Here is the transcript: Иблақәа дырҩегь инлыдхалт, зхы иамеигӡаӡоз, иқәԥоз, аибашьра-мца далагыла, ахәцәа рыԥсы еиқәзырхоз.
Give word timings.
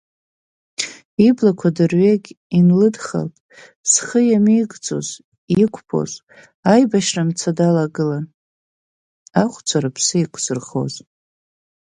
Иблақәа 1.27 1.69
дырҩегь 1.75 2.29
инлыдхалт, 2.57 3.35
зхы 3.91 4.19
иамеигӡаӡоз, 4.25 5.07
иқәԥоз, 5.63 6.11
аибашьра-мца 6.71 7.51
далагыла, 7.57 8.19
ахәцәа 9.43 9.77
рыԥсы 9.83 10.13
еиқәзырхоз. 10.17 10.93